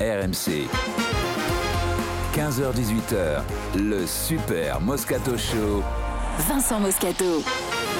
[0.00, 0.68] RMC.
[2.32, 3.42] 15h-18h,
[3.76, 5.82] le Super Moscato Show.
[6.48, 7.42] Vincent Moscato.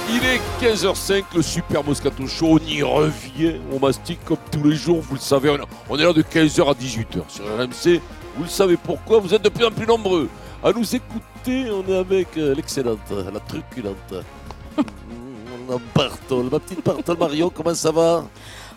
[0.08, 4.76] Il est 15h05, le Super Moscato Show, on y revient, on mastique comme tous les
[4.76, 5.50] jours, vous le savez,
[5.88, 8.00] on est là de 15h à 18h sur RMC,
[8.36, 10.28] vous le savez pourquoi, vous êtes de plus en plus nombreux
[10.62, 14.14] à nous écouter, on est avec euh, l'excellente, la truculente,
[14.78, 18.24] on a Bartol, ma petite Bartol Marion, comment ça va?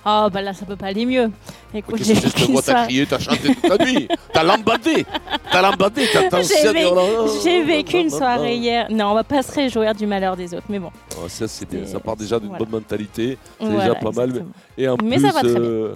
[0.05, 1.29] Oh bah là ça peut pas aller mieux.
[1.73, 2.83] Écoute, j'ai que moi, t'as ça.
[2.85, 5.05] crié, t'as chanté toute la nuit, t'as lambadé,
[5.51, 8.87] t'as lambadé, t'as J'ai dansé, oh J'ai oh vécu une soirée hier.
[8.89, 10.89] Non, on va pas se réjouir du malheur des autres, mais bon.
[11.11, 12.65] Ah, ça c'est bien, ça part déjà d'une voilà.
[12.65, 14.29] bonne mentalité, c'est Voilà, déjà pas mal.
[14.29, 14.53] exactement.
[14.77, 15.95] Et en Mais plus, ça va très euh,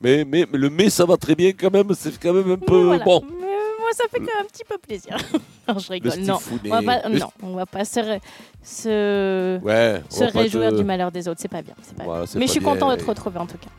[0.00, 2.56] mais, mais, mais le mais ça va très bien quand même, c'est quand même un
[2.56, 3.04] peu Mais voilà.
[3.04, 3.22] bon.
[3.40, 3.46] Mais
[3.86, 5.16] moi ça fait quand même un petit peu plaisir.
[5.68, 6.18] non, je Le rigole.
[6.20, 6.38] Non.
[6.64, 8.20] On va pas, Le- non, on va pas se, ré-
[8.62, 11.74] se, Ouais, on se va pas réjouir te- du malheur des autres, c'est pas bien.
[11.82, 12.26] c'est Pas Voilà, bien.
[12.26, 12.72] c'est Mais pas je suis bien.
[12.72, 13.70] content de te retrouver en tout cas.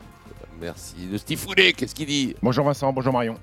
[0.60, 0.94] Merci.
[1.10, 2.34] Le stifounet, qu'est-ce qu'il dit?
[2.42, 3.36] Bonjour Vincent, bonjour Marion.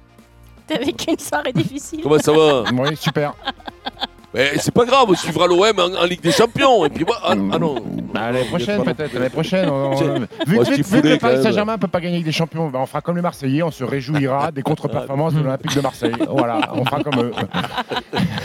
[0.68, 2.02] T'as vécu une soirée difficile?
[2.02, 2.64] Comment ça va?
[2.74, 3.34] Oui, super.
[4.36, 6.86] Mais C'est pas grave, on suivra l'OM en, en Ligue des Champions.
[6.86, 7.76] Et puis moi, ah, ah non.
[8.14, 9.14] Bah, l'année prochaine, peut-être.
[9.14, 9.70] L'année prochaine.
[9.70, 10.06] on- on- C'est-
[10.46, 11.42] Vu, Moi, vu- je vu t'y que le Paris.
[11.44, 13.72] Saint-Germain ne peut pas gagner avec des champions, bah, on fera comme les Marseillais, on
[13.72, 16.12] se réjouira des contre-performances de l'Olympique de Marseille.
[16.30, 17.32] Voilà, on fera comme eux.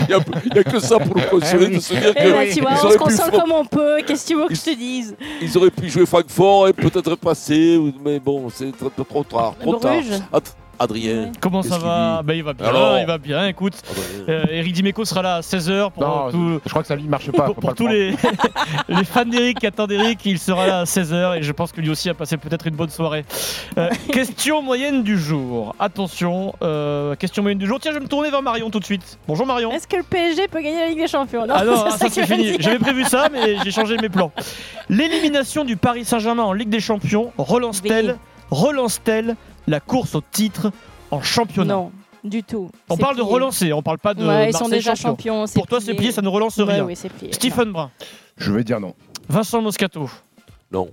[0.09, 0.17] Il
[0.53, 2.61] n'y a, que ça pour nous consoler Eh de se dire Et là, que tu
[2.61, 3.99] vois, on se console comme on peut.
[4.07, 5.17] Qu'est-ce que tu veux que je te dise?
[5.43, 7.81] ils auraient pu jouer Francfort et peut-être passer.
[8.05, 9.55] Mais bon, c'est trop, trop tard.
[9.61, 9.93] Trop tard.
[9.93, 10.21] Bruges.
[10.81, 11.31] Ad- Adrien.
[11.41, 12.23] Comment ça va?
[12.25, 13.47] Bah, Il va bien, Alors il va bien.
[13.47, 13.75] Écoute,
[14.29, 17.03] euh, Eric Dimeco sera là à 16h pour, Non, tout- je crois que sa ne
[17.03, 17.45] marche pas.
[17.47, 18.17] pour, faut pour pas tous le les,
[18.89, 20.21] les fans d'Eric qui attendent Eric.
[20.25, 22.75] Il sera là à 16h et je pense que lui aussi a passé peut-être une
[22.77, 23.25] bonne soirée.
[23.79, 25.75] Euh, question moyenne du jour.
[25.79, 27.79] Attention, euh, question moyenne du jour.
[27.81, 29.19] Tiens, je vais me tourner vers Marion tout de suite.
[29.29, 29.71] Bonjour Marion.
[29.73, 31.47] Est-ce que le PSG peut gagner la Ligue des Champions?
[31.51, 32.57] Ah non, c'est ça ça c'est fini.
[32.59, 34.33] J'avais prévu ça, mais j'ai changé mes plans.
[34.89, 38.17] L'élimination du Paris Saint-Germain en Ligue des Champions relance-t-elle,
[38.51, 40.73] relance-t-elle la course au titre
[41.11, 41.93] en championnat Non,
[42.25, 42.71] du tout.
[42.89, 45.11] On parle de relancer, on parle pas de Ouais, ils sont déjà champion.
[45.35, 45.47] champions.
[45.47, 46.85] c'est Pour toi, c'est plié, ça ne relance Ouais, rien.
[46.85, 47.33] oui, c'est plié.
[47.33, 47.91] Stephen Brun,
[48.37, 48.95] Je vais dire non.
[49.29, 50.09] Vincent Moscato,
[50.73, 50.91] Non.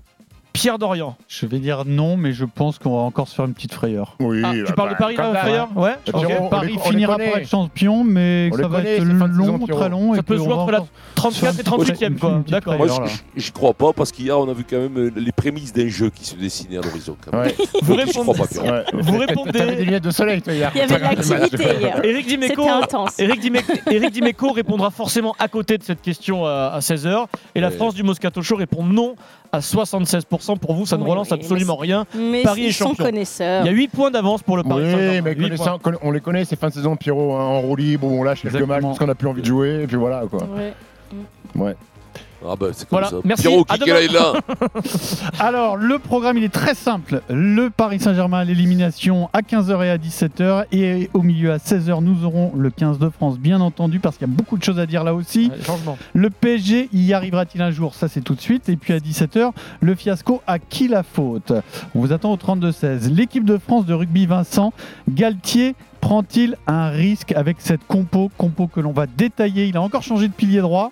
[0.58, 1.16] Pierre Dorian.
[1.28, 4.16] Je vais dire non, mais je pense qu'on va encore se faire une petite frayeur.
[4.20, 4.42] Oui.
[4.44, 5.80] Ah, bah, tu parles de bah, Paris là, Frayeur hein.
[5.80, 5.96] Ouais.
[6.08, 6.26] Et ok.
[6.26, 9.60] puis, on- Paris on finira pas être champion, mais On ça va connaît, être long,
[9.68, 10.14] très long.
[10.16, 12.30] Ça et peut se jouer entre la encore- 34 et 38e, quoi.
[12.32, 12.76] Une petite D'accord.
[12.78, 12.88] Moi,
[13.36, 16.10] j'y crois pas parce qu'hier, on a vu quand même euh, les prémices d'un jeu
[16.10, 17.16] qui se dessinait à l'horizon.
[17.24, 17.48] quand même.
[17.48, 17.56] Ouais.
[17.84, 18.40] Vous répondez.
[18.60, 18.84] Ouais.
[18.94, 20.72] Vous répondez- des lunettes de soleil, toi, hier.
[20.74, 22.00] Il y avait de l'activité hier.
[22.04, 23.20] Eric Dimeco, C'était intense.
[23.20, 27.28] Eric Dimeco, Eric Dimeco répondra forcément à côté de cette question à, à 16h.
[27.56, 27.68] Et la.
[27.78, 29.16] France du Moscato Show répond non
[29.52, 30.58] à 76%.
[30.58, 32.06] Pour vous, ça ne Oui, relance oui, absolument mais rien.
[32.16, 33.06] Mais Paris est ils sont champion.
[33.06, 33.64] connaisseurs.
[33.64, 35.22] Il y a 8 points d'avance pour le Paris Oui, Saint-Germain.
[35.92, 38.24] mais on les connaît, ces fins de saison, Pierrot, hein, en roue libre, où on
[38.24, 38.88] lâche quelques matchs Exactement.
[38.90, 40.44] parce qu'on n'a plus envie de jouer, et puis voilà, quoi.
[40.56, 40.74] Ouais.
[41.56, 41.76] Ouais.
[42.46, 43.16] Ah bah, c'est comme Voilà, ça.
[43.24, 44.34] merci, Pierrot, qui qu'elle est là
[45.40, 47.22] Alors, le programme, il est très simple.
[47.30, 50.66] Le Paris Saint-Germain à l'élimination à 15h et à 17h.
[50.72, 54.28] Et au milieu à 16h, nous aurons le 15 de France, bien entendu, parce qu'il
[54.28, 55.50] y a beaucoup de choses à dire là aussi.
[55.52, 55.98] Ouais, changement.
[56.14, 57.96] Le PSG, y arrivera-t-il un jour?
[57.96, 58.70] Ça, c'est tout de suite.
[58.70, 61.52] Et puis à 17h, le fiasco, à qui la faute?
[61.96, 63.14] On vous attend au 32-16.
[63.14, 64.74] L'équipe de France de rugby, Vincent,
[65.10, 69.68] Galtier prend-il un risque avec cette compo Compo que l'on va détailler.
[69.68, 70.92] Il a encore changé de pilier droit.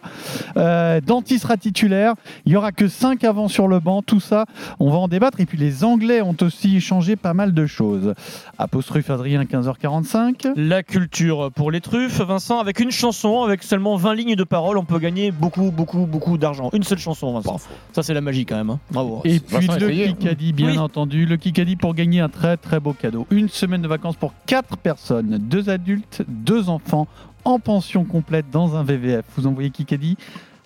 [0.57, 2.13] Euh, Danti sera titulaire.
[2.45, 4.01] Il n'y aura que 5 avant sur le banc.
[4.01, 4.45] Tout ça,
[4.79, 5.39] on va en débattre.
[5.39, 8.13] Et puis les Anglais ont aussi changé pas mal de choses.
[8.57, 10.53] Apostrophe Adrien, 15h45.
[10.55, 14.77] La culture pour les truffes, Vincent, avec une chanson, avec seulement 20 lignes de paroles,
[14.77, 16.69] on peut gagner beaucoup, beaucoup, beaucoup d'argent.
[16.73, 17.59] Une seule chanson, Vincent.
[17.93, 18.69] Ça, c'est la magie quand même.
[18.69, 18.79] hein.
[18.91, 19.21] Bravo.
[19.25, 20.05] Et puis le.
[20.13, 20.77] Kikadi, bien Oui.
[20.77, 21.25] entendu.
[21.25, 23.25] Le Kikadi pour gagner un très très beau cadeau.
[23.31, 27.07] Une semaine de vacances pour 4 personnes, 2 adultes, 2 enfants,
[27.43, 29.25] en pension complète dans un VVF.
[29.37, 30.17] Vous envoyez Kikadi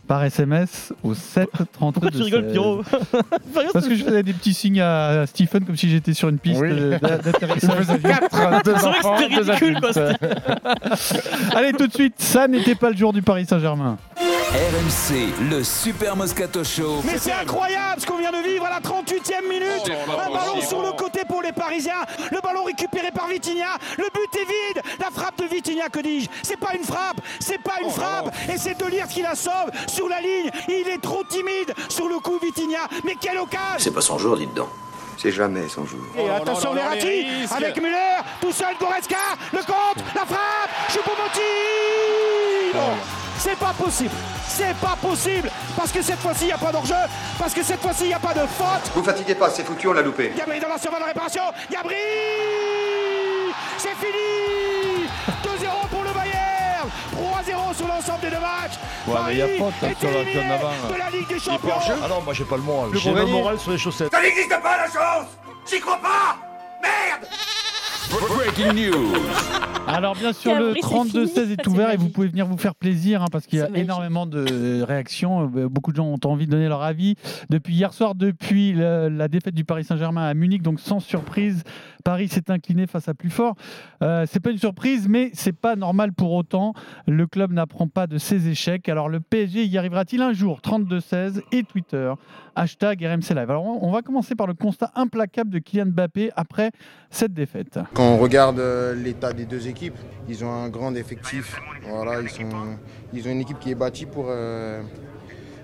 [0.08, 2.82] par SMS au 7 32 Pourquoi tu rigoles, Pierrot
[3.74, 6.60] Parce que je faisais des petits signes à Stephen comme si j'étais sur une piste
[6.62, 6.70] Oui.
[7.02, 7.86] d'atterrissage.
[7.86, 9.78] faisait 4, 2 C'est vrai que enfants, c'était 2 ridicule.
[11.56, 13.98] Allez, tout de suite, ça n'était pas le jour du Paris Saint-Germain.
[14.50, 17.04] RMC, le Super Moscato Show.
[17.06, 19.92] Mais c'est incroyable ce qu'on vient de vivre à la 38e minute.
[20.08, 22.04] Un ballon sur le côté pour les Parisiens.
[22.32, 23.78] Le ballon récupéré par Vitinha.
[24.00, 24.82] Le but est vide.
[25.00, 27.22] La frappe de Vitinha, que dis-je C'est pas une frappe.
[27.40, 28.34] C'est pas une frappe.
[28.52, 30.50] Et c'est Delire qui la sauve sur la ligne.
[30.68, 32.88] Il est trop timide sur le coup Vitinha.
[33.06, 34.70] Mais quelle occasion C'est pas son jour, dites donc.
[35.16, 36.00] C'est jamais son jour.
[36.18, 37.26] Et attention Verratti
[37.56, 39.16] avec Müller, tout seul Goretzka,
[39.54, 42.96] le compte, la frappe, Choupo-Moting Non,
[43.40, 44.12] C'est pas possible,
[44.48, 46.94] c'est pas possible, parce que cette fois-ci il n'y a pas d'enjeu,
[47.38, 48.92] parce que cette fois-ci il n'y a pas de faute.
[48.94, 50.34] Vous fatiguez pas, c'est foutu, on l'a loupé.
[50.36, 51.96] Gabri dans la survie de réparation, Gabri
[53.78, 55.08] C'est fini.
[55.42, 56.90] 2-0 pour le Bayern.
[57.16, 58.78] 3-0 sur l'ensemble des deux matchs.
[59.08, 61.40] Ouais, mais il y a Paris faute, hein, sur la de la Ligue des pas
[61.40, 61.96] Champions.
[62.04, 62.92] Ah non, moi j'ai pas le moral.
[62.92, 64.12] Le J'ai le moral sur les chaussettes.
[64.12, 65.28] Ça n'existe pas la chance.
[65.66, 66.36] J'y crois pas.
[66.82, 67.26] Merde
[68.10, 69.14] Breaking news.
[69.88, 70.88] Alors bien sûr, le bruit, c'est
[71.20, 71.54] 32-16 fini.
[71.54, 74.26] est ouvert et vous pouvez venir vous faire plaisir hein, parce qu'il y a énormément
[74.28, 75.52] de réactions.
[75.56, 77.16] Euh, Beaucoup de gens ont envie de donner leur avis.
[77.50, 81.64] Depuis hier soir, depuis le- la défaite du Paris Saint-Germain à Munich, donc sans surprise,
[82.04, 83.56] Paris s'est incliné face à plus fort.
[84.04, 86.74] Euh, c'est pas une surprise, mais c'est pas normal pour autant.
[87.08, 88.90] Le club n'apprend pas de ses échecs.
[88.90, 90.60] Alors le PSG y arrivera-t-il un jour?
[90.62, 92.14] 32-16 et Twitter,
[92.56, 93.50] hashtag RMC Live.
[93.50, 96.72] Alors on on va commencer par le constat implacable de Kylian Mbappé après
[97.10, 97.80] cette défaite.
[98.00, 99.98] Quand on regarde euh, l'état des deux équipes,
[100.30, 101.60] ils ont un grand effectif.
[101.86, 102.30] Voilà, ils,
[103.12, 104.82] ils ont une équipe qui est bâtie pour, euh,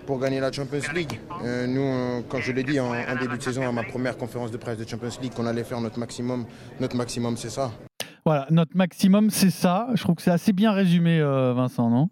[0.06, 1.18] pour gagner la Champions League.
[1.46, 2.92] Euh, nous, quand je l'ai dit en,
[3.22, 5.80] début de saison, à ma première conférence de presse de Champions League, qu'on allait faire
[5.80, 6.46] notre maximum,
[6.82, 7.72] notre maximum c'est ça.
[8.26, 9.88] Voilà, notre maximum, c'est ça.
[9.94, 12.10] Je trouve que c'est assez bien résumé, Vincent, non?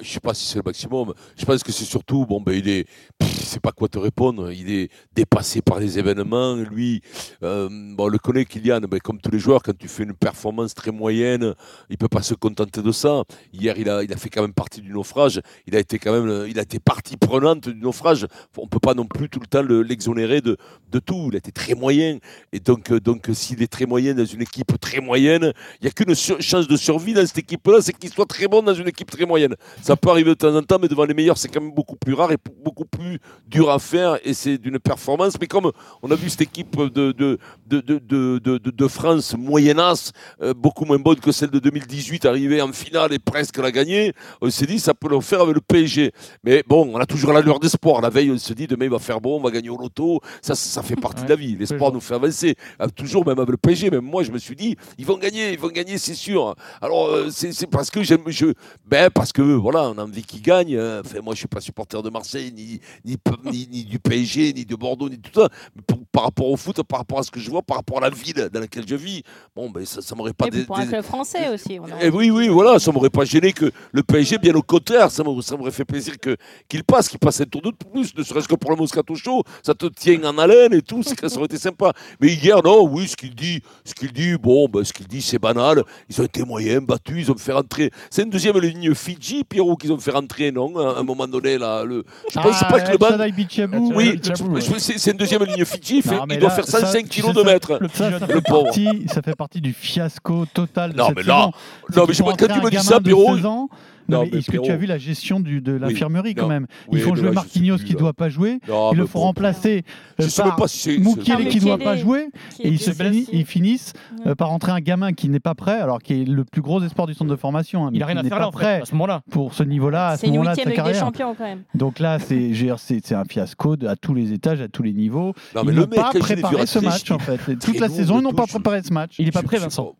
[0.00, 1.12] Je sais pas si c'est le maximum.
[1.36, 2.88] Je pense que c'est surtout, bon, ben, il est,
[3.18, 4.50] pff, c'est pas quoi te répondre.
[4.50, 6.54] Il est dépassé par les événements.
[6.56, 7.02] Lui,
[7.42, 10.14] euh, bon, on le connaît, Kylian, ben, comme tous les joueurs, quand tu fais une
[10.14, 11.54] performance très moyenne,
[11.90, 13.24] il peut pas se contenter de ça.
[13.52, 15.42] Hier, il a, il a fait quand même partie du naufrage.
[15.66, 18.26] Il a été quand même, il a été partie prenante du naufrage.
[18.56, 20.56] On peut pas non plus tout le temps le- l'exonérer de,
[20.90, 21.28] de tout.
[21.30, 22.18] Il a été très moyen.
[22.54, 25.52] Et donc, euh, donc, s'il est très moyen dans une équipe très moyenne,
[25.82, 28.62] il y a qu'une chance de survie dans cette équipe-là, c'est qu'il soit très bon
[28.62, 29.54] dans une équipe très moyenne.
[29.82, 31.96] Ça peut arriver de temps en temps, mais devant les meilleurs, c'est quand même beaucoup
[31.96, 34.18] plus rare et beaucoup plus dur à faire.
[34.24, 35.34] Et c'est d'une performance.
[35.40, 35.70] Mais comme
[36.02, 40.12] on a vu cette équipe de, de, de, de, de, France moyennasse,
[40.42, 44.12] euh, beaucoup moins bonne que celle de 2018, arrivée en finale et presque la gagner,
[44.40, 46.12] on s'est dit ça peut le faire avec le PSG.
[46.44, 48.00] Mais bon, on a toujours la lueur d'espoir.
[48.00, 50.20] La veille, on se dit demain il va faire bon, on va gagner au loto.
[50.42, 51.56] Ça, ça, fait partie de la vie.
[51.56, 52.54] L'espoir nous fait avancer.
[52.80, 55.52] Euh, Toujours, même avec le PSG, même moi, je me suis dit, ils vont gagner,
[55.52, 56.54] ils vont gagner, c'est sûr.
[56.80, 58.46] Alors, euh, c'est c'est parce que j'aime, je,
[58.86, 60.76] ben, parce que voilà, on a envie qu'ils gagnent.
[60.76, 63.16] euh, Enfin, moi, je suis pas supporter de Marseille, ni, ni,
[63.50, 65.48] ni, ni du PSG, ni de Bordeaux, ni tout ça.
[65.74, 67.96] Mais pour- par rapport au foot, par rapport à ce que je vois, par rapport
[67.98, 69.22] à la ville dans laquelle je vis,
[69.56, 71.78] bon, ben, ça, ça m'aurait pas Et pour un club français aussi.
[71.80, 74.62] on a eh oui, oui, voilà, ça m'aurait pas gêné que le PSG, bien au
[74.62, 76.36] contraire, ça m'aurait fait plaisir que-
[76.68, 79.42] qu'il passe, qu'il passe un tour de plus, ne serait-ce que pour le Moscato Show,
[79.62, 81.92] ça te tient en haleine et tout, ça aurait été sympa.
[82.20, 85.22] Mais hier, non, oui, ce qu'il dit, ce qu'il dit, bon, ben, ce qu'il dit,
[85.22, 88.94] c'est banal, ils ont été moyens, battus, ils ont fait rentrer, c'est une deuxième ligne
[88.94, 89.42] Fidji,
[89.78, 92.80] Qu'ils ont fait rentrer, non, à un moment donné, là, le, je pense Ah, pas
[92.80, 93.06] que le ban...
[93.08, 97.20] Elshadai Bichabou, Oui, euh, c'est une deuxième ligne Fidji, il, doit faire ça, 105 tu
[97.20, 97.78] kilos sais, de mètre.
[97.80, 98.64] le- pauvre.
[98.64, 101.50] partie, ça fait partie du fiasco total Non, mais là-
[101.94, 103.68] non, mais quand tu me dis ça, Pierrot, 16 ans.
[104.08, 106.34] Non, Non, mais mais est-ce que tu as vu la gestion du, de Oui, l'infirmerie
[106.34, 106.66] quand même?
[106.88, 108.60] Oui, Ils font mais jouer là, Marquinhos qui ne doit pas jouer.
[108.68, 109.82] Non, Ils le font remplacer
[110.20, 110.58] euh, par
[111.00, 112.28] Moukielé qui ne doit pas jouer.
[112.60, 113.92] Et ils, se finissent, ils finissent
[114.24, 114.30] Ouais.
[114.32, 116.82] euh, par rentrer un gamin qui n'est pas prêt, alors qui est le plus gros
[116.82, 117.86] espoir du centre de formation.
[117.86, 118.92] hein, mais Il a rien à n'est faire pas là en fait, prêt à ce
[118.92, 119.22] moment-là.
[119.30, 120.98] pour ce niveau-là, à ce C'est une moment-là de huitième sa Ligue des.
[120.98, 121.62] Champions quand même.
[121.74, 125.34] Donc là, c'est un fiasco à tous les étages, à tous les niveaux.
[125.54, 127.38] Non, ils mais n'ont le mec, pas préparé ce match en fait.
[127.58, 129.16] Toute la saison, ils n'ont pas préparé ce match.
[129.18, 129.94] Il est pas prêt, Vincent.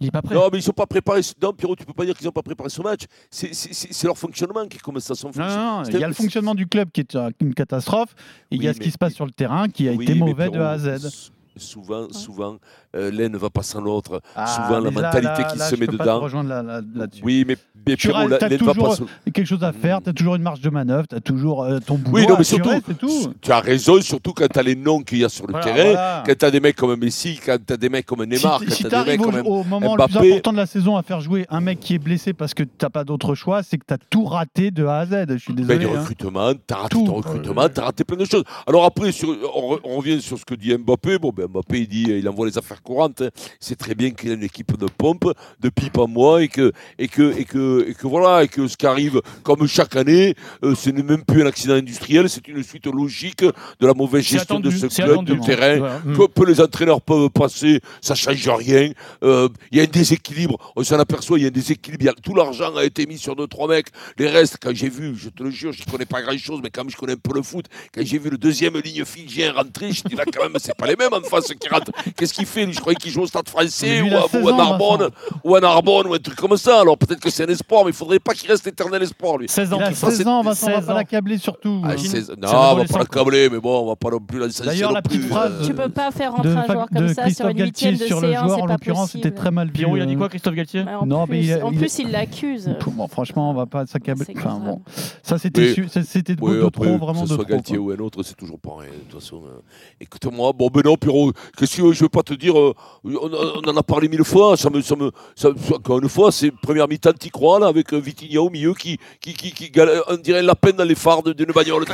[0.00, 0.34] Il est pas prêt.
[0.34, 1.20] Non, mais ils sont pas préparés.
[1.42, 3.02] Non, Pierrot, tu peux pas dire qu'ils n'ont pas préparé ce match.
[3.30, 5.14] C'est- leur fonctionnement qui est comme ça.
[5.14, 8.14] Son Non, non, il y a le fonctionnement du club qui est une catastrophe,
[8.50, 10.04] et il y a ce mais- qui se passe sur le terrain qui a Oui,
[10.04, 11.30] été mauvais de A à Z.
[11.56, 12.56] Souvent, souvent,
[12.96, 14.20] euh, l'un ne va pas sans l'autre.
[14.34, 16.18] Ah, souvent, la mentalité là, qui là, se met peux pas dedans.
[16.18, 16.80] te rejoindre là-.
[17.22, 17.56] Oui, mais,
[17.86, 18.38] mais Tu ne va
[18.74, 21.62] toujours quelque chose à faire, tu as toujours une marge de manœuvre, tu as toujours
[21.64, 23.32] euh, ton boulot Oui, non, mais surtout, tout.
[23.40, 25.64] tu as raison, surtout quand tu as les noms qu'il y a sur le Voilà,
[25.66, 25.84] terrain.
[25.92, 26.22] voilà.
[26.26, 28.66] Quand tu as des mecs comme Messi, quand tu as des mecs comme Neymar, si
[28.66, 30.30] quand si tu tu as des mecs arrives comme au, au moment le plus Mbappé.
[30.32, 32.70] important de la saison à faire jouer un mec qui est blessé parce que tu
[32.82, 35.26] n'as pas d'autre choix, c'est que tu as tout raté de A à Z.
[35.28, 35.78] Je suis Ben, désolé.
[35.78, 36.00] du hein.
[36.00, 37.04] recrutement, t'as raté Tout.
[37.06, 38.44] ton recrutement, t'as raté plein de choses.
[38.66, 41.18] Alors après, sur- on, re- on revient sur ce que dit Mbappé.
[41.18, 43.22] Bon, ben Mbappé, il dit, il envoie les affaires courantes.
[43.22, 43.28] hein.
[43.60, 46.72] C'est très bien qu'il a une équipe de pompe, de pipe à moi, et que,
[46.98, 50.34] et que, et que, et que voilà, et que ce qui arrive, comme chaque année,
[50.64, 54.24] euh, ce n'est même plus un accident industriel, c'est une suite logique de la mauvaise
[54.24, 55.32] gestion de ce club, attendu.
[55.34, 56.00] du terrain.
[56.16, 58.90] Que, que les entraîneurs peuvent passer, ça change rien.
[59.22, 62.08] Euh, Il y a un déséquilibre, on s'en aperçoit, il y a un déséquilibre.
[62.10, 63.88] A- tout l'argent a été mis sur deux, trois mecs.
[64.18, 66.60] Les restes, quand j'ai vu, je te le jure, je ne connais pas grand chose,
[66.62, 69.04] mais quand même je connais un peu le foot, quand j'ai vu le deuxième ligne
[69.04, 71.92] fidjien rentrer, je dis là quand même, c'est pas les mêmes en face qui rentrent.
[72.16, 74.52] Qu'est-ce qu'il fait Je croyais qu'il joue au stade français ou, à, 16 ou à
[74.52, 75.10] ans, Narbonne,
[75.44, 76.80] ou à Narbonne, ou un truc comme ça.
[76.80, 79.48] Alors peut-être que c'est un espoir, mais il faudrait pas qu'il reste éternel espoir lui.
[79.48, 79.76] 16 ans.
[79.78, 80.14] Il a Christophe.
[80.14, 80.96] 16 ans, Vincent, on va 16 pas ans.
[80.96, 81.82] l'accabler surtout.
[81.84, 82.20] Ah, hein.
[82.40, 84.94] non, on va pas câbler, mais bon, on va pas non plus l'incenser D'ailleurs, non
[84.96, 87.30] la petite plus, phrase euh, Tu peux pas faire de, rentrer un joueur comme ça
[87.30, 89.50] sur une Galtier huitième de sur le C1, joueur, c'est en pas l'occurrence, c'était très
[89.50, 89.72] mal vu.
[89.74, 91.72] Pierrot, il a dit quoi, Christophe Galtier Ouais, En Non, plus, mais il a- en
[91.72, 92.70] il- plus, il l'accuse.
[93.10, 94.26] Franchement, on va pas s'accabler.
[94.36, 94.82] Enfin, bon.
[95.22, 97.52] Ça, c'était de, trop, vraiment que de ce soit trop.
[97.52, 98.90] Galtier ou un autre, c'est toujours pareil.
[98.90, 99.60] De toute façon, euh,
[100.00, 101.32] écoute-moi, bon, ben non, Pierrot, Pierrot.
[101.56, 102.72] Qu'est-ce que je veux pas te dire euh,
[103.04, 104.56] on, on en a parlé mille fois.
[104.56, 107.92] Ça me, ça me, ça, encore une fois, c'est première mi-temps, t'y crois là, avec
[107.92, 110.94] euh, Vitinha au milieu qui, qui, qui, qui gal- on dirait la peine dans les
[110.94, 111.84] phares de- d'une bagnole.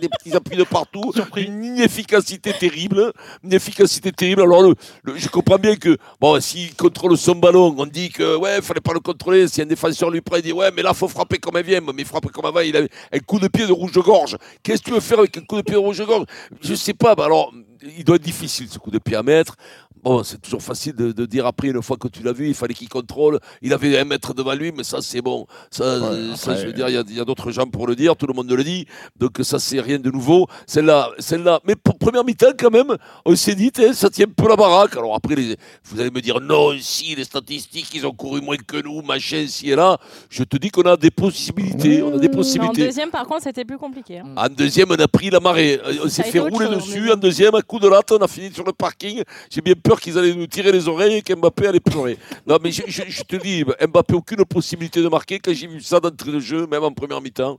[0.00, 1.12] Des petits appuis de partout.
[1.36, 3.12] Une inefficacité terrible.
[3.44, 4.42] Une efficacité terrible.
[4.42, 4.74] Alors, le,
[5.04, 8.80] le- je comprends bien que, bon, s'il contrôle son ballon, on dit que, ouais, fallait
[8.80, 9.48] pas le contrôler.
[9.48, 11.80] Si un défenseur lui prend, il dit, ouais, mais là, faut frapper comme elle vient.
[11.94, 12.80] Mais frapper comme avant, il a
[13.12, 14.36] un coup de pied de rouge-gorge.
[14.62, 16.24] Qu'est-ce que tu veux faire avec un coup de pied de rouge-gorge?
[16.60, 17.14] Je sais pas.
[17.14, 17.52] bah alors,
[17.96, 19.54] il doit être difficile, ce coup de pied à mettre.
[20.02, 22.54] Bon, c'est toujours facile de, de dire après, une fois que tu l'as vu, il
[22.54, 23.38] fallait qu'il contrôle.
[23.62, 25.46] Il avait un mètre devant lui, mais ça, c'est bon.
[25.70, 27.96] Ça, euh, je veux dire, il y a, il y a d'autres gens pour le
[27.96, 28.86] dire, tout le monde le dit.
[29.18, 30.46] Donc, ça, c'est rien de nouveau.
[30.66, 31.60] Celle-là, celle-là.
[31.64, 34.56] Mais pour première mi-temps, quand même, on s'est dit, hein, ça tient un peu la
[34.56, 34.96] baraque.
[34.96, 38.56] Alors, après, les- vous allez me dire, non, si, les statistiques, ils ont couru moins
[38.56, 39.98] que nous, machin, ci et là.
[40.30, 42.02] Je te dis qu'on a des possibilités.
[42.02, 42.84] On a des En possibilités.
[42.86, 44.18] deuxième, par contre, c'était plus compliqué.
[44.18, 44.26] hein.
[44.36, 45.80] En deuxième, on a pris la marée.
[45.84, 47.00] Euh, On s'est a fait rouler chose, dessus.
[47.00, 49.22] mais En deuxième, à coup de latte, on a fini sur le parking.
[49.50, 52.18] J'ai bien peur qu'ils allaient nous tirer les oreilles et qu'Mbappé allait pleurer.
[52.46, 55.38] Non, mais je, je- je te dis, Mbappé, aucune possibilité de marquer.
[55.38, 57.58] Quand j'ai vu ça d'entrée de jeu, même en première mi-temps,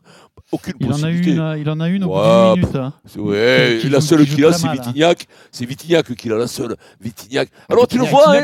[0.52, 1.32] aucune Il en a possibilité.
[1.32, 2.76] une, euh, il en a une au bout Ouais, d'une minute.
[2.76, 2.94] hein.
[3.06, 4.74] C'est- Ouais, Qui- qui la seule qu'il a, c'est hein.
[4.74, 5.28] Vitignac.
[5.52, 6.76] C'est Vitignac qui a la seule.
[7.02, 7.50] Vitignac.
[7.70, 8.42] Alors, tu le vois, hein,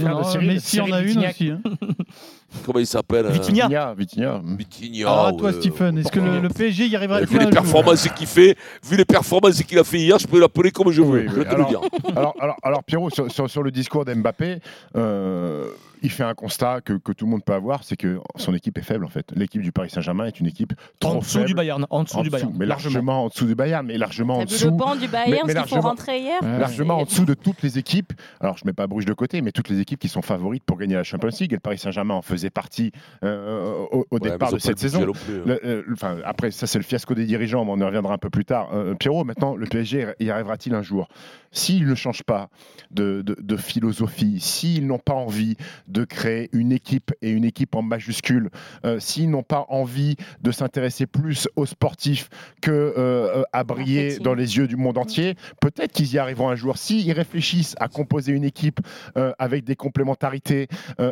[0.00, 1.50] Non, Cyril- Messi en a une aussi.
[1.50, 1.60] hein.
[2.64, 3.94] comment il s'appelle hein Vitinha.
[3.96, 5.06] Vitinha, Vitinha.
[5.10, 5.52] Alors à toi.
[5.52, 8.56] Stephen, est-ce que le, le PSG y arrivera Vu les performances qu'il fait,
[8.88, 11.20] vu les performances qu'il a fait hier, je peux l'appeler comme je veux.
[11.20, 11.38] Oui, je oui.
[11.40, 11.80] vais te le Alors, dire.
[12.16, 14.58] alors, alors, alors, Pierrot, sur, sur- sur le discours d'Mbappé,
[14.96, 15.66] euh,
[16.04, 18.78] il fait un constat que, que tout le monde peut avoir, c'est que son équipe
[18.78, 19.32] est faible en fait.
[19.34, 21.46] L'équipe du Paris Saint-Germain est une équipe trop En dessous faible.
[21.46, 21.86] du Bayern.
[21.90, 22.54] En dessous En du dessous, Bayern.
[22.58, 23.24] mais largement.
[23.24, 24.64] en dessous du Bayern, mais largement en T'as vu dessous.
[24.66, 26.58] le banc du Bayern, mais ce qu'ils font largement- rentrer hier Ouais.
[26.58, 28.12] largement en dessous de toutes les équipes.
[28.40, 30.76] Alors, je mets pas Bruges de côté, mais toutes les équipes qui sont favorites pour
[30.78, 31.52] gagner la Champions League.
[31.52, 32.92] Et le Paris Saint-Germain en faisait partie
[33.24, 35.00] euh, au, au Ouais, mais départ de cette saison.
[35.12, 35.42] plus, hein.
[35.46, 38.18] Le- euh, enfin, après, ça, c'est le fiasco des dirigeants, mais on y reviendra un
[38.18, 38.68] peu plus tard.
[38.74, 41.08] Euh, Pierrot, maintenant, le PSG y arrivera-t-il un jour?
[41.54, 42.50] S'ils ne changent pas
[42.90, 45.56] de, de- de philosophie, s'ils n'ont pas envie
[45.88, 48.50] de créer une équipe et une équipe en majuscule,
[48.84, 52.28] euh, s'ils n'ont pas envie de s'intéresser plus aux sportifs
[52.60, 56.48] que euh, euh, à briller dans les yeux du monde entier, peut-être qu'ils y arriveront
[56.50, 56.76] un jour.
[56.76, 58.80] S'ils réfléchissent à composer une équipe
[59.16, 60.66] euh, avec des complémentarités,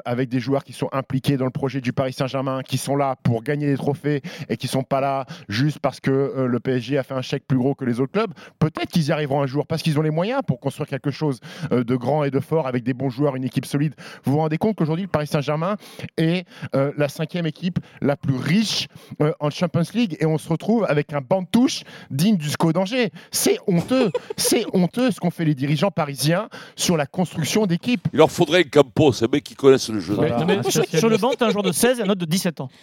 [0.05, 3.15] avec des joueurs qui sont impliqués dans le projet du Paris Saint-Germain, qui sont là
[3.23, 7.03] pour gagner des trophées et qui sont pas là juste parce que le PSG a
[7.05, 9.67] fait un chèque plus gros que les autres clubs, peut-être qu'ils y arriveront un jour
[9.67, 11.41] parce qu'ils ont les moyens pour construire quelque chose
[11.73, 13.95] euh, de grand et de fort avec des bons joueurs, une équipe solide.
[14.25, 15.77] Vous vous rendez compte qu'aujourd'hui, le Paris Saint-Germain
[16.17, 18.89] est euh, la cinquième équipe la plus riche
[19.21, 22.49] euh, en Champions League et on se retrouve avec un banc de touche digne du
[22.49, 23.11] SCO d'Angers.
[23.31, 28.09] C'est honteux, c'est honteux ce qu'ont fait les dirigeants parisiens sur la construction d'équipes.
[28.13, 30.15] Il leur faudrait un Campos, un mec qui connaisse le jeu.
[30.15, 30.39] Voilà.
[30.39, 32.61] Non, mais sur, le banc, t'as un joueur de 16 et un autre de 17
[32.61, 32.69] ans.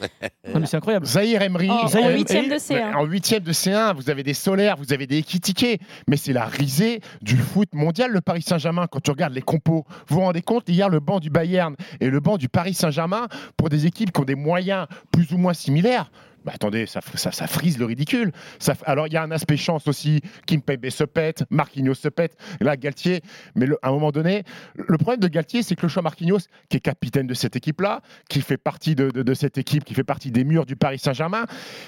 [0.54, 1.06] Non, mais c'est incroyable.
[1.06, 2.96] Zahir Emery, En- en Zahir huitième de C1.
[2.96, 5.78] En huitième de C1, vous avez des solaires, vous avez des équitiqués,
[6.08, 8.88] mais c'est la risée du foot mondial, le Paris Saint-Germain.
[8.88, 12.10] Quand tu regardes les compos, vous vous rendez compte, hier, le banc du Bayern et
[12.10, 13.28] le banc du Paris Saint-Germain,
[13.58, 16.12] pour des équipes qui ont des moyens plus ou moins similaires,
[16.46, 18.32] bah attendez, ça, ça, ça frise le ridicule.
[18.60, 20.22] Ça, alors, il y a un aspect chance aussi.
[20.46, 23.22] Kimpembe se pète, Marquinhos se pète, et là, Galtier.
[23.56, 24.44] Mais le- à un moment donné,
[24.76, 28.00] le problème de Galtier, c'est que le choix Marquinhos, qui est capitaine de cette équipe-là,
[28.30, 30.98] qui fait partie de, de- de cette équipe, qui fait partie des murs du Paris
[31.00, 31.44] Saint-Germain,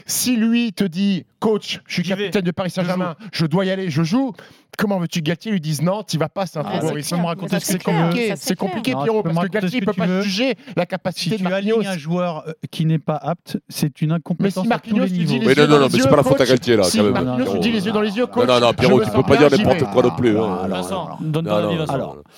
[0.05, 2.09] si lui te dit, coach, je suis vais.
[2.09, 4.33] capitaine de Paris Saint-Germain, je, dois y aller, je joue,
[4.77, 7.03] comment veux-tu Galtier lui dise non, tu vas pas, c'est un Ah, favori.
[7.03, 9.93] c'est me raconter ce que C'est compliqué, c'est compliqué, Pierrot, parce que Galtier ne peut
[9.93, 11.81] pas juger la capacité de Marquinhos.
[11.85, 15.45] un joueur euh, qui n'est pas apte, c'est une incompétence à tous les niveaux.
[15.45, 17.13] Mais non, non, non, mais c'est pas la faute à Galtier, là, Si quand même.
[17.13, 18.47] Marquinhos dit non, les yeux dans les yeux, coach.
[18.47, 20.31] Non, non, non, Pierrot, tu peux pas dire n'importe quoi non plus.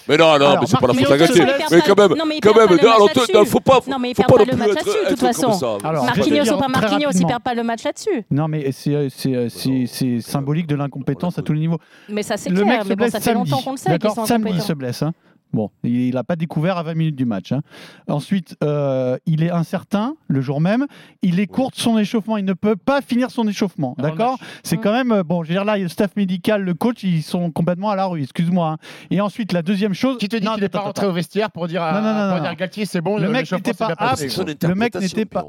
[0.07, 1.45] Mais non, non, mais c'est pas la faute à Galtier.
[1.71, 3.09] Mais quand même, non, mais il quand même, alors,
[3.45, 5.77] faut pas, Non, mais il faut pas le plus match là-dessus, de toute façon.
[5.83, 8.25] Marquinhos ou pas Marquinhos, il perd pas le match là-dessus.
[8.31, 11.79] Non, mais c'est c'est- c'est- c'est symbolique de l'incompétence à tous les niveaux.
[12.23, 12.83] Mais ça, c'est Le mec clair.
[12.83, 13.51] se Mais bon, blesse ça fait samedi.
[13.51, 15.03] longtemps qu'on le sait D'accord, samedi il se blesse.
[15.03, 15.13] hein.
[15.51, 17.51] Bon, il n'a pas découvert à 20 minutes du match.
[17.51, 17.61] hein.
[18.07, 20.87] Ensuite, euh, il est incertain le jour même.
[21.21, 22.37] Il écourte son échauffement.
[22.37, 23.93] Il ne peut pas finir son échauffement.
[23.99, 24.39] D'accord.
[24.63, 24.81] C'est Mm.
[24.81, 25.11] quand même.
[25.11, 27.95] euh, Bon, je veux dire, là, le staff médical, le coach, ils sont complètement à
[27.95, 28.23] la rue.
[28.23, 28.67] Excuse-moi.
[28.67, 28.77] hein.
[29.11, 30.17] Et ensuite, la deuxième chose.
[30.17, 32.13] Qui te dit Non, qu'il n'est pas rentré au vestiaire pour dire à Non, non,
[32.15, 32.43] non, pour non.
[32.49, 34.27] dire Galtier, c'est bon, Le mec l'échauffement n'était bien pas passé.
[34.67, 35.45] Le mec n'était pas-.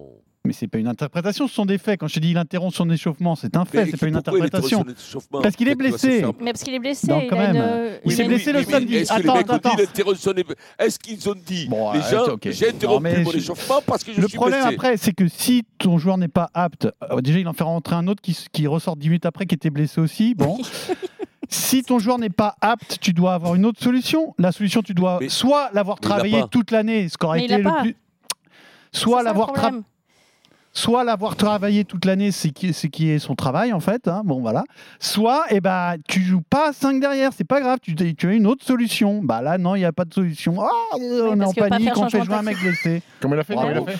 [0.46, 1.98] Mais c'est pas une interprétation, ce sont des faits.
[1.98, 4.18] Quand je te dis il interrompt son échauffement, c'est un fait, c'est pas une il
[4.18, 4.68] interprétation.
[4.68, 6.22] sur son échauffement Parce qu'il est blessé.
[6.38, 7.06] Mais parce qu'il est blessé.
[7.06, 7.56] Non, il quand a même.
[7.56, 8.96] une- Il s'est blessé le samedi.
[8.96, 9.76] Est-ce que Attends, les attends,
[10.78, 12.48] Est-ce qu'ils ont dit Bon, les gens ok.
[12.50, 14.74] J'ai interrompu mon je- échauffement parce que je Le suis problème blessé.
[14.74, 17.94] après, c'est que si ton joueur n'est pas apte, euh, déjà il en fait rentrer
[17.96, 20.34] un autre qui, qui ressort 10 minutes après qui était blessé aussi.
[20.34, 20.58] Bon.
[21.48, 24.34] si ton joueur n'est pas apte, tu dois avoir une autre solution.
[24.38, 27.52] La solution, tu dois Mais- soit l'avoir il travaillé toute l'année, ce qu'aurait Mais il
[27.52, 27.96] été le plus.
[28.92, 29.62] Soit le l'avoir problème.
[29.64, 29.84] travaillé.
[30.74, 34.06] Soit l'avoir travaillé toute l'année, c'est qui, c'est qui est son travail en fait.
[34.08, 34.64] hein, bon voilà.
[34.98, 38.32] Soit, eh ben, tu joues pas à 5 derrière, c'est pas grave, tu, tu as
[38.32, 39.20] une autre solution.
[39.22, 40.56] Bah là, non, il n'y a pas de solution.
[40.60, 43.02] Ah, on est en panique, on fait jouer un mec blessé.
[43.20, 43.86] Comme il a fait, comme il a Bravo.
[43.86, 43.98] fait?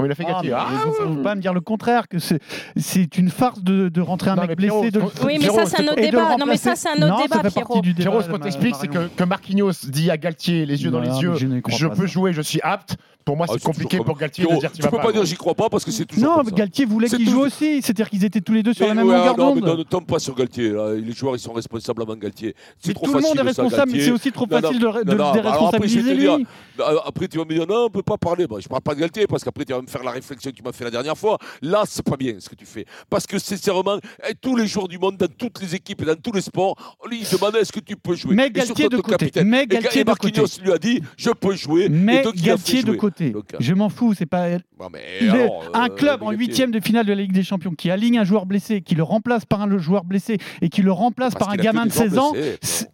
[0.00, 2.18] Comme il a fait Ah, mais Ah, vous pouvez pas me dire le contraire, que
[2.18, 2.40] c'est,
[2.76, 4.74] c'est une farce de, de rentrer un Non, mec mais blessé.
[4.74, 4.90] Oui,
[5.34, 6.36] mais Pierrot, ça, c'est un autre et de le débat.
[6.38, 6.76] Non, mais ça, remplacer.
[6.76, 7.68] c'est un autre Non, débat, ça fait Pierrot.
[7.74, 8.10] partie du débat.
[8.10, 11.20] Pierrot, ce qu'on t'explique, c'est que, que Marquinhos dit à Galtier, les yeux dans les
[11.20, 11.60] yeux, je ne
[11.94, 12.96] peux jouer, je suis apte.
[13.22, 14.82] Pour moi, Ah, c'est c'est compliqué toujours pour comme- Galtier de Pierrot, dire tu tu
[14.82, 15.02] vas peux pas.
[15.04, 16.52] pas dire j'y crois pas parce que c'est toujours Non, comme ça.
[16.54, 17.82] Galtier voulait C'est qu'il joue aussi.
[17.82, 19.78] C'est-à-dire qu'ils étaient tous les deux sur la même ouais, longueur non, mais d'onde.
[19.78, 20.70] ne tombe pas sur Galtier.
[20.70, 20.94] là.
[20.94, 22.54] Les joueurs, ils sont responsables avant Galtier.
[22.78, 24.04] C'est Mais trop tout le monde facile, est ça, responsable, mais Galtier.
[24.06, 26.10] c'est aussi trop Non, non, facile de, de, non, de alors après, je vais déresponsabiliser
[26.14, 26.46] te dire, lui.
[26.80, 28.46] Euh, Après, tu vas me dire non, on peut pas parler.
[28.46, 30.56] Bah, je parle pas de Galtier parce qu'après, tu vas me faire la réflexion que
[30.56, 31.38] tu m'as fait la dernière fois.
[31.60, 32.86] Là, c'est pas bien ce que tu fais.
[33.08, 36.16] Parce que sincèrement, eh, tous les joueurs du monde, dans toutes les équipes et dans
[36.16, 38.34] tous les sports, ils demandaient est-ce que tu peux jouer?
[38.34, 39.10] Mais Galtier de côté.
[39.10, 39.48] capitaine.
[39.48, 40.62] Mais Galtier et de Marquinhos côté.
[40.62, 41.88] lui a dit je peux jouer.
[41.88, 43.30] Mais et donc, Galtier de côté.
[43.30, 44.48] Donc, euh, Je m'en fous, c'est pas.
[44.76, 47.74] bon, mais alors, un euh, club en huitième de finale de la Ligue des Champions
[47.74, 50.92] qui aligne un joueur blessé, qui le remplace par un joueur blessé et qui le
[50.92, 52.86] remplace Parce par un gamin de des joueurs 16 ans, blessés.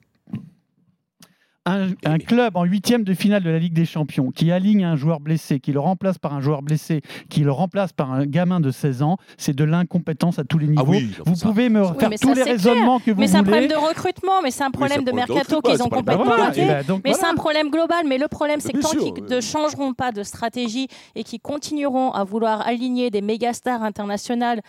[1.66, 4.96] Un, un club en huitième de finale de la Ligue des Champions qui aligne un
[4.96, 8.60] joueur blessé, qui le remplace par un joueur blessé, qui le remplace par un gamin
[8.60, 10.84] de 16 ans, c'est de l'incompétence à tous les niveaux.
[10.86, 13.10] Ah oui, non, vous ça- pouvez me Oui, faire mais tous ça, les raisonnements que
[13.10, 13.66] vous Mais c'est un voulez.
[13.66, 17.02] problème de recrutement, mais c'est un problème de mercato qu'ils ont complètement voilà, bah, donc
[17.04, 18.04] Mais c'est un problème global.
[18.08, 22.12] Mais le problème, c'est que tant qu'ils ne changeront pas de stratégie et qu'ils continueront
[22.12, 24.60] à vouloir aligner des méga stars internationales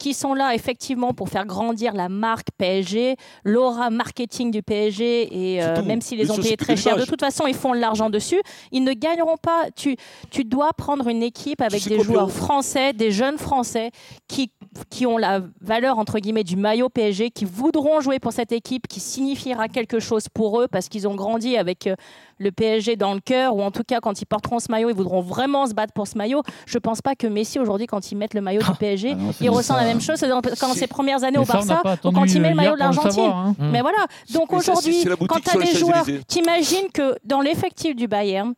[0.00, 5.62] qui sont là effectivement pour faire grandir la marque PSG, l'aura marketing du PSG, et
[5.62, 8.08] euh, même s'ils les ont payés très cher, de toute façon ils font de l'argent
[8.08, 8.40] dessus.
[8.72, 9.66] Ils ne gagneront pas.
[9.76, 9.96] Tu,
[10.30, 13.90] tu dois prendre une équipe avec des joueurs Pierrot français, des jeunes français
[14.26, 14.50] qui
[14.88, 18.88] qui ont la valeur entre guillemets du maillot PSG, qui voudront jouer pour cette équipe,
[18.88, 21.96] qui signifiera quelque chose pour eux parce qu'ils ont grandi avec euh,
[22.40, 24.96] le PSG dans le cœur, ou en tout cas quand ils porteront ce maillot, ils
[24.96, 26.42] voudront vraiment se battre pour ce maillot.
[26.66, 29.32] Je pense pas que Messi aujourd'hui, quand ils mettent le maillot du PSG, Ah non,
[29.40, 32.40] il ressent la même chose dans, quand ses premières années au Barça, ou quand il
[32.40, 33.30] met le maillot de l'Argentine.
[33.32, 33.54] hein.
[33.58, 33.98] Mais voilà.
[34.32, 38.54] Donc aujourd'hui, quand tu as des joueurs, t'imagines que dans l'effectif du Bayern,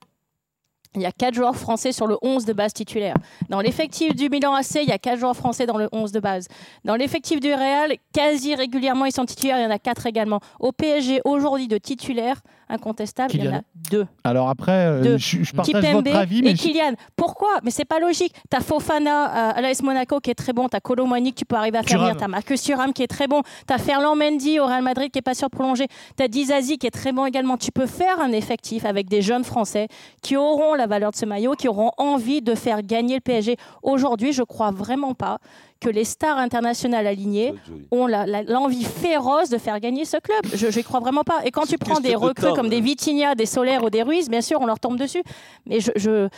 [0.94, 3.14] il y a quatre joueurs français sur le 11 de base titulaire.
[3.48, 6.20] Dans l'effectif du Milan AC, il y a quatre joueurs français dans le 11 de
[6.20, 6.48] base.
[6.84, 9.58] Dans l'effectif du Real, quasi régulièrement, ils sont titulaires.
[9.58, 10.40] Il y en a quatre également.
[10.60, 13.60] Au PSG, aujourd'hui, de titulaires incontestables, il y en a
[13.90, 14.06] deux.
[14.24, 16.92] Alors après, euh, je, je partage Kipembe votre avis, mais et je- Kylian.
[17.16, 17.50] Pourquoi?
[17.62, 18.34] Mais c'est pas logique.
[18.50, 20.68] T'as Fofana à à l'AS Monaco qui est très bon.
[20.68, 22.04] T'as Colomani que tu peux arriver à faire Thuram.
[22.08, 22.16] venir.
[22.20, 23.42] T'as Marcus Thuram qui est très bon.
[23.66, 25.86] T'as Ferland Mendy au Real Madrid qui est pas sûr de prolonger.
[26.16, 27.56] T'as Dizazi qui est très bon également.
[27.56, 29.88] Tu peux faire un effectif avec des jeunes Français
[30.22, 33.56] qui auront la valeur de ce maillot, qui auront envie de faire gagner le PSG.
[33.82, 35.38] Aujourd'hui, je crois vraiment pas
[35.82, 37.54] que les stars internationales alignées
[37.90, 40.42] ont l'envie féroce de faire gagner ce club.
[40.54, 41.40] Je n'y crois vraiment pas.
[41.44, 42.82] Et quand tu prends des de recrues comme des ouais.
[42.82, 45.22] Vitinha, des Solaire ou des Ruiz, bien sûr, on leur tombe dessus.
[45.66, 45.90] Mais je.
[45.96, 46.28] je-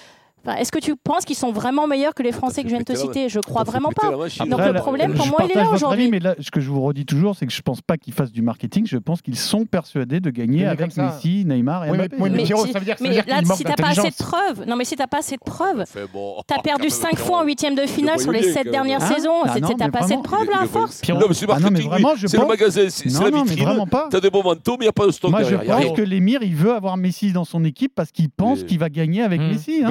[0.47, 2.81] enfin, Est-ce que tu penses qu'ils sont vraiment meilleurs que les Français que je viens
[2.81, 3.29] de te citer?
[3.29, 4.17] Je crois vraiment pas.
[4.17, 4.49] machine.
[4.49, 6.09] Donc le problème, je pour moi, il est là aujourd'hui.
[6.11, 8.33] Mais là, ce que je vous redis toujours, c'est que je pense pas qu'ils fassent
[8.33, 8.87] du marketing.
[8.87, 12.31] Je pense qu'ils sont persuadés de gagner avec Messi, Neymar et Oui, mais- Mbappé.
[12.31, 14.65] mais ça veut dire, ça veut Mais dire là, si t'as pas assez de preuves,
[14.67, 16.35] non, mais si t'as pas assez de preuves, bon.
[16.47, 18.71] t'as perdu quand même, 5 fois en huitième de finale sur les voyez, 7 quand
[18.71, 19.15] dernières même.
[19.15, 19.43] saisons.
[19.45, 22.27] Ah T'as pas assez de preuves là, à force Non, mais c'est Ah marketing, je
[22.27, 23.65] C'est le magasin, c'est la non, mais vitrine.
[23.67, 24.09] vraiment pas.
[24.11, 25.81] T'as des bons manteaux, mais il n'y a pas de stock Moi, je derrière.
[25.81, 28.63] y a pense que l'émir, il veut avoir Messi dans son équipe parce qu'il pense
[28.65, 29.41] qu'il va gagner avec.
[29.41, 29.83] Messi.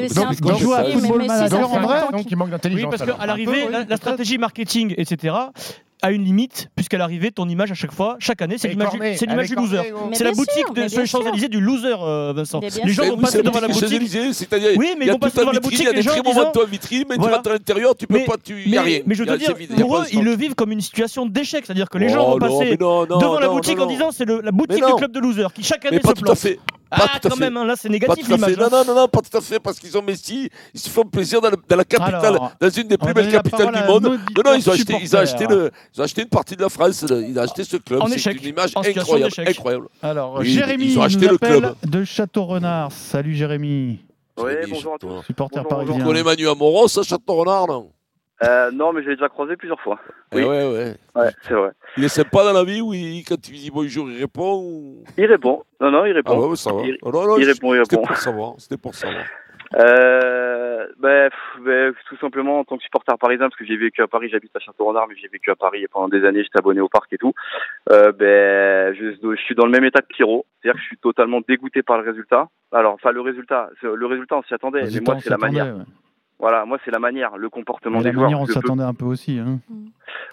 [0.00, 2.00] Donc, donc, donc, joue à Oui, Football Manager en vrai.
[2.12, 2.90] donc il manque Oui, d'intelligence.
[2.90, 3.18] parce alors.
[3.18, 5.34] qu'à l'arrivée, la, oui, stratégie marketing, etc.,
[6.00, 8.98] a une limite, puisqu'à l'arrivée, ton image à chaque fois, chaque année, c'est l'image du-
[9.16, 9.92] c'est l'image avec du loser.
[10.12, 11.04] C'est la boutique sûr, de.
[11.06, 12.60] Champs-Élysées du loser, euh, Vincent.
[12.60, 14.08] Les gens vont oui, passer devant la boutique.
[14.32, 15.88] C'est-à-dire, Oui, mais il y ils a vont passer devant la vitrine, boutique, il y
[15.88, 17.96] a les des gens très bons disant- manteaux en vitrine, mais tu rentres à l'intérieur,
[17.96, 19.00] tu peux Mais- pas, tu y rien.
[19.06, 21.64] mais je veux dire, pour eux, de ils le vivent comme une situation d'échec.
[21.66, 24.52] C'est-à-dire que les gens Oh vont non, passer devant la boutique en disant c'est la
[24.52, 26.38] boutique du club de losers qui chaque année Mais pas se tout à plante.
[26.96, 27.02] Fait.
[27.02, 27.40] Ah, Pas tout à quand fait.
[27.44, 28.50] même, hein, là c'est Pas négatif tout à fait.
[28.52, 28.56] l'image.
[28.58, 28.84] Non, hein.
[28.86, 31.40] non, non, non, pas tout à fait, parce qu'ils ont Messi, ils se font plaisir
[31.40, 34.02] dans, le- dans la capitale, Alors, dans une des on plus belles capitales du monde.
[34.04, 36.62] Non, non, ils ont acheté, ils ont acheté, le, ils ont acheté une partie de
[36.62, 38.02] la France, ils ont acheté ce club.
[38.16, 39.86] C'est une image incroyable, incroyable.
[40.02, 41.74] Alors, Oui, Jérémy ils ont acheté nous le appelle club.
[41.84, 42.92] de Château-Renard.
[42.92, 43.98] Salut Jérémy,
[44.38, 45.10] Oui, Jérémy, bonjour à toi.
[45.20, 45.26] tous.
[45.26, 45.84] supporter Bonjour, bonjour.
[45.84, 46.06] Tu parisien.
[46.06, 47.90] connais Manu Amoros à Château-Renard, non?
[48.44, 49.98] Euh, non, mais je l'ai déjà croisé plusieurs fois.
[50.32, 50.44] Eh Oui.
[50.44, 50.94] ouais, ouais.
[51.16, 51.70] Ouais, c'est vrai.
[51.96, 54.56] Il est sympa dans la vie ou il- quand tu lui dis bonjour, il répond
[54.62, 55.04] ou...
[55.16, 55.64] Il répond.
[55.80, 56.40] Non, non, il Ah répond.
[56.40, 56.82] ouais, ouais, ça va.
[56.82, 58.06] Il- Oh, non, non, il je- répond, il C'était répond.
[58.08, 58.54] pour savoir.
[58.58, 59.24] C'était pour savoir.
[59.76, 64.00] Euh, ben, pff, ben, tout simplement en tant que supporter parisien, parce que j'ai vécu
[64.02, 66.80] à Paris, j'habite à Château-Renard, mais j'ai vécu à Paris pendant des années, j'étais abonné
[66.80, 67.34] au parc et tout.
[67.90, 70.96] Euh, ben, je, je suis dans le même état que Pierrot, c'est-à-dire que je suis
[70.98, 72.48] totalement dégoûté par le résultat.
[72.72, 75.66] Alors, enfin, le résultat, le résultat, on s'y attendait, mais moi, c'est la manière.
[75.66, 75.82] ouais.
[76.38, 78.30] Voilà, moi, c'est la manière, le comportement Mais des la joueurs.
[78.30, 79.38] manière, on s'attendait un peu aussi.
[79.38, 79.58] Hein.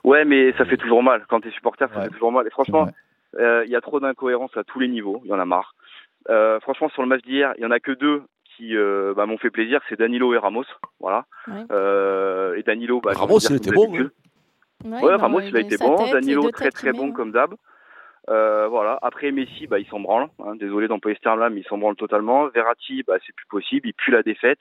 [0.03, 1.25] Ouais, mais ça fait toujours mal.
[1.27, 2.03] Quand t'es supporter, ça Ouais.
[2.05, 2.45] fait toujours mal.
[2.45, 2.87] Et franchement,
[3.39, 5.21] euh, il y a trop d'incohérences à tous les niveaux.
[5.23, 5.73] Il y en a marre.
[6.29, 8.21] Euh, franchement, sur le match d'hier, il y en a que deux
[8.55, 10.63] qui euh, bah, m'ont fait plaisir, c'est Danilo et Ramos.
[10.99, 11.25] Voilà.
[11.47, 11.63] Ouais.
[11.71, 13.91] Euh, et Danilo, bah, j'ai Ramos, il était bon.
[13.97, 14.09] hein.
[14.85, 15.95] Ouais, bah, Ramos, il a été bon.
[15.97, 17.55] tête, Danilo, très très bon comme d'hab.
[18.29, 18.97] Euh, voilà.
[19.01, 20.27] Après Messi, bah, il s'en branle.
[20.45, 20.55] hein.
[20.55, 22.47] Désolé d'employer ce terme-là, mais il s'en branle totalement.
[22.47, 23.87] Verratti, bah, c'est plus possible.
[23.87, 24.59] Il pue la défaite.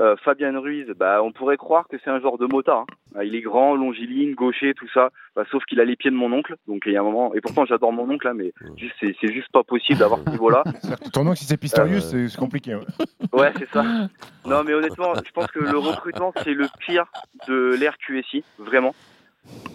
[0.00, 2.76] Euh, Fabien Ruiz, bah, on pourrait croire que c'est un genre de mota.
[2.78, 2.86] hein.
[3.14, 5.10] Ah, Il est grand, longiligne, gaucher, tout ça.
[5.36, 6.56] Bah, sauf qu'il a les pieds de mon oncle.
[6.66, 7.34] Donc il y a un moment.
[7.34, 10.30] Et pourtant, j'adore mon oncle, là, mais juste, c'est, c'est juste pas possible d'avoir ce
[10.30, 10.64] niveau-là.
[11.12, 12.74] Ton nom, si c'est Pistorius, Euh, c'est- c'est compliqué.
[12.76, 12.84] ouais.
[13.32, 13.82] Ouais, c'est ça.
[14.46, 17.04] Non, mais honnêtement, je pense que le recrutement, c'est le pire
[17.46, 18.94] de l'ère QSI, vraiment.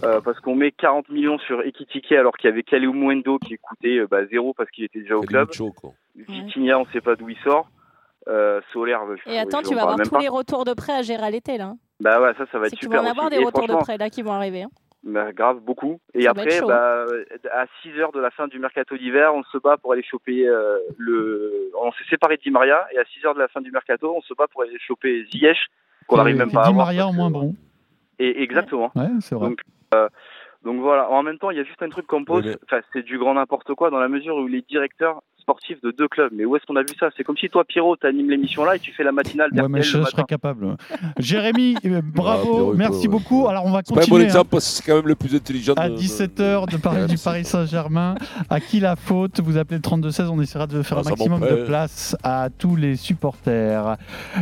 [0.04, 3.58] Euh, parce qu'on met 40 millions sur Ekitike alors qu'il y avait Kaleo Muendo qui
[3.58, 5.50] coûtait euh, bah, zéro parce qu'il était déjà au club.
[6.16, 7.70] Vitinha, on sait pas d'où il sort.
[8.28, 10.20] Euh, Solaire, Et attends, tu vas avoir tous pas.
[10.20, 11.66] les retours de prêt à gérer à l'été là.
[11.66, 11.78] hein.
[12.00, 13.36] Bah ouais, ça, ça va être que tu vas super en avoir aussi.
[13.36, 14.64] des Et retours de prêt là qui vont arriver.
[14.64, 14.70] hein.
[15.04, 16.00] bah, grave, beaucoup.
[16.16, 17.06] Et Ça après, bah,
[17.54, 20.48] à 6 heures de la fin du mercato d'hiver, on se bat pour aller choper
[20.48, 21.72] euh, le.
[21.80, 24.14] On s'est séparé de Di Maria et à 6 heures de la fin du mercato,
[24.18, 25.58] on se bat pour aller choper Ziyech
[26.08, 26.88] qu'on n'arrive même pas à Di avoir.
[26.88, 27.54] Maria en moins bon.
[28.18, 28.92] Et exactement.
[28.96, 29.50] Ouais, c'est vrai.
[29.50, 29.62] Donc,
[29.94, 30.10] euh,
[30.64, 31.10] donc voilà.
[31.12, 32.58] En même temps, il y a juste un truc qu'on pose.
[32.64, 36.08] Enfin, c'est du grand n'importe quoi dans la mesure où les directeurs sportifs de deux
[36.08, 36.31] clubs.
[36.36, 37.10] Mais où est-ce qu'on a vu ça?
[37.15, 39.84] C'est comme si toi, Pierrot, t'animes l'émission là et tu fais la matinale Ouais, mais
[39.84, 40.75] je le serais capable.
[41.19, 43.08] Jérémy, euh, bravo, Pierrot, il merci ouais.
[43.08, 43.47] beaucoup.
[43.47, 44.23] Alors on va C'est pas un bon continuer.
[44.23, 44.27] hein.
[44.27, 45.73] exemple parce que c'est quand même le plus intelligent.
[45.75, 48.15] À de- de- 17h de parler Ouais, du Paris Saint-Germain.
[48.49, 49.39] À qui la faute?
[49.39, 52.49] Vous appelez le 32-16, on essaiera de faire Ah, un ça maximum de place à
[52.58, 53.97] tous les supporters.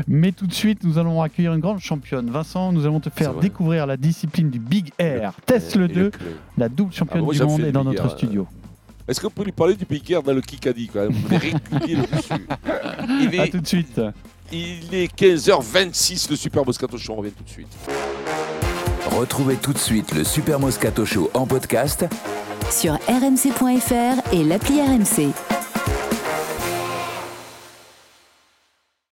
[0.07, 2.29] Mais tout de suite, nous allons accueillir une grande championne.
[2.29, 5.33] Vincent, nous allons te faire découvrir la discipline du Big Air.
[5.45, 6.31] Test le Et 2, club.
[6.57, 8.47] la double championne Ah, moi, du monde est dans notre Air, studio.
[9.07, 11.13] Est-ce qu'on peut lui parler du Big Air dans le Kikadi quand même?
[11.29, 12.47] Régulier dessus.
[13.21, 14.01] Il est, tout de suite.
[14.51, 17.67] il est 15h26, le Super Moscato Show, on revient tout de suite.
[19.07, 22.05] Retrouvez tout de suite le Super Moscato Show en podcast
[22.71, 25.62] Sur rmc.fr et l'appli RMC.